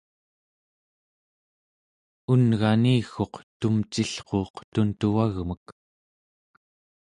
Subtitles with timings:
[2.33, 5.65] un'gani-gguq tumcillruuq tuntuvagmek